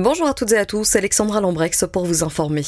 [0.00, 2.62] Bonjour à toutes et à tous, Alexandra Lambrex pour vous informer.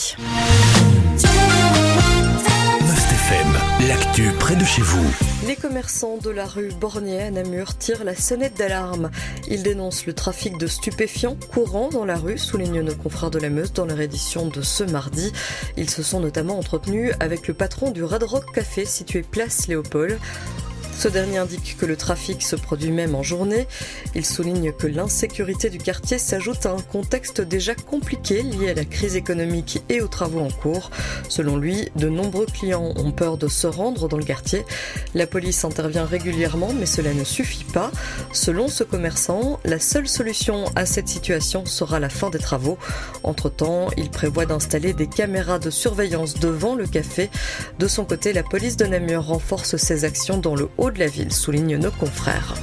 [3.86, 5.04] l'actu près de chez vous.
[5.46, 9.12] Les commerçants de la rue Bornier à Namur tirent la sonnette d'alarme.
[9.48, 13.48] Ils dénoncent le trafic de stupéfiants courant dans la rue, soulignent nos confrères de la
[13.48, 15.32] Meuse dans leur édition de ce mardi.
[15.76, 20.18] Ils se sont notamment entretenus avec le patron du Red Rock Café situé place Léopold.
[21.00, 23.66] Ce dernier indique que le trafic se produit même en journée.
[24.14, 28.84] Il souligne que l'insécurité du quartier s'ajoute à un contexte déjà compliqué lié à la
[28.84, 30.90] crise économique et aux travaux en cours.
[31.30, 34.66] Selon lui, de nombreux clients ont peur de se rendre dans le quartier.
[35.14, 37.90] La police intervient régulièrement, mais cela ne suffit pas.
[38.34, 42.76] Selon ce commerçant, la seule solution à cette situation sera la fin des travaux.
[43.22, 47.30] Entre-temps, il prévoit d'installer des caméras de surveillance devant le café.
[47.78, 51.06] De son côté, la police de Namur renforce ses actions dans le haut de la
[51.06, 52.54] ville, soulignent nos confrères.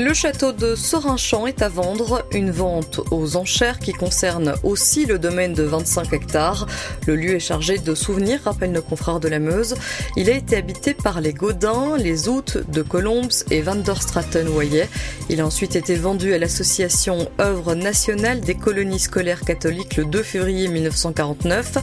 [0.00, 5.18] Le château de Sorinchamp est à vendre, une vente aux enchères qui concerne aussi le
[5.18, 6.66] domaine de 25 hectares.
[7.06, 9.74] Le lieu est chargé de souvenirs, rappellent nos confrères de la Meuse.
[10.16, 14.88] Il a été habité par les Godins, les Outes de Colombes et Van der Straten-Wayet.
[15.28, 20.22] Il a ensuite été vendu à l'association Œuvre nationale des colonies scolaires catholiques le 2
[20.22, 21.76] février 1949.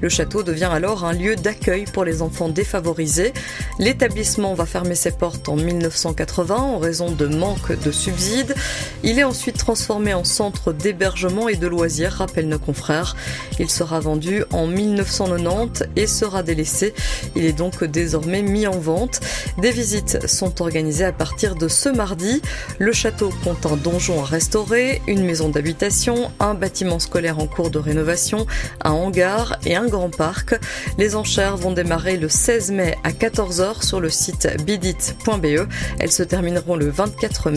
[0.00, 3.32] Le château devient alors un lieu d'accueil pour les enfants défavorisés.
[3.80, 8.54] L'établissement va fermer ses portes en 1980 en raison de manque de subsides.
[9.02, 13.16] Il est ensuite transformé en centre d'hébergement et de loisirs, rappellent nos confrères.
[13.58, 16.94] Il sera vendu en 1990 et sera délaissé.
[17.34, 19.20] Il est donc désormais mis en vente.
[19.58, 22.42] Des visites sont organisées à partir de ce mardi.
[22.78, 27.70] Le château compte un donjon à restaurer, une maison d'habitation, un bâtiment scolaire en cours
[27.70, 28.46] de rénovation,
[28.82, 30.54] un hangar et un grand parc.
[30.98, 35.68] Les enchères vont démarrer le 16 mai à 14h sur le site bidit.be.
[35.98, 37.53] Elles se termineront le 24 mai.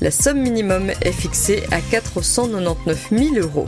[0.00, 3.66] La somme minimum est fixée à 499 000 euros.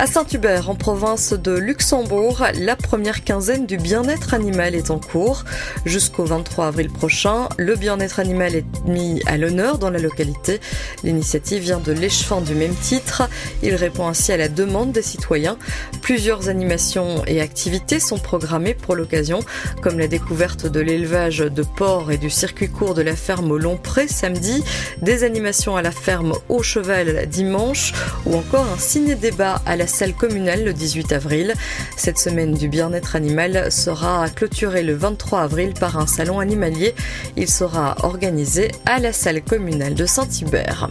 [0.00, 5.44] À Saint-Hubert, en province de Luxembourg, la première quinzaine du bien-être animal est en cours.
[5.84, 10.58] Jusqu'au 23 avril prochain, le bien-être animal est mis à l'honneur dans la localité.
[11.04, 13.28] L'initiative vient de l'échevin du même titre.
[13.62, 15.58] Il répond ainsi à la demande des citoyens.
[16.00, 19.40] Plusieurs animations et activités sont programmées pour l'occasion,
[19.82, 23.58] comme la découverte de l'élevage de porcs et du circuit court de la ferme au
[23.58, 24.64] Long Pré samedi,
[25.02, 27.92] des animations à la ferme au Cheval dimanche,
[28.24, 31.54] ou encore un ciné-débat à la salle communale le 18 avril.
[31.96, 36.94] Cette semaine du bien-être animal sera clôturée le 23 avril par un salon animalier.
[37.36, 40.90] Il sera organisé à la salle communale de Saint-Hubert.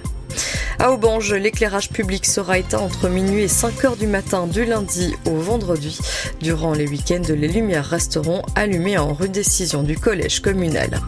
[0.77, 5.15] À Aubange, l'éclairage public sera éteint entre minuit et 5 heures du matin du lundi
[5.25, 5.97] au vendredi.
[6.41, 11.01] Durant les week-ends, les lumières resteront allumées en rue décision du collège communal.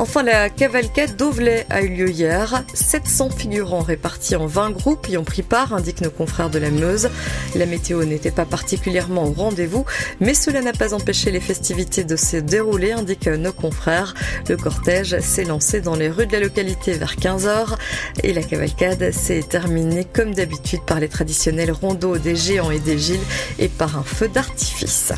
[0.00, 2.62] Enfin, la cavalcade d'Auvelais a eu lieu hier.
[2.72, 6.70] 700 figurants répartis en 20 groupes y ont pris part, indiquent nos confrères de la
[6.70, 7.10] Meuse.
[7.56, 9.84] La météo n'était pas particulièrement au rendez-vous,
[10.20, 14.14] mais cela n'a pas empêché les festivités de se dérouler, indiquent nos confrères.
[14.48, 17.74] Le cortège s'est lancé dans les rues de la localité vers 15h
[18.22, 22.98] et la cavalcade s'est terminée comme d'habitude par les traditionnels rondeaux des géants et des
[22.98, 23.18] giles
[23.58, 25.12] et par un feu d'artifice.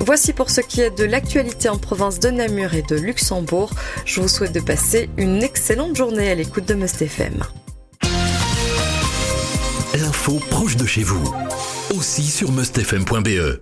[0.00, 3.70] Voici pour ce qui est de l'actualité en province de Namur et de Luxembourg.
[4.04, 7.42] Je vous souhaite de passer une excellente journée à l'écoute de Must FM.
[9.94, 11.22] L'info proche de chez vous,
[11.94, 13.60] aussi sur mustfm.be.